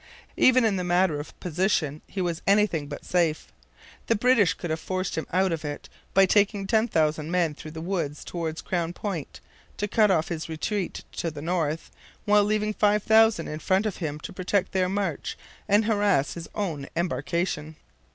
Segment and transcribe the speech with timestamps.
[0.35, 3.53] Even in the matter of position he was anything but safe.
[4.07, 7.81] The British could have forced him out of it by taking 10,000 men through the
[7.81, 9.41] woods towards Crown Point,
[9.77, 11.91] to cut off his retreat to the north,
[12.25, 15.37] while leaving 5,000 in front of him to protect their march
[15.69, 17.75] and harass his own embarkation.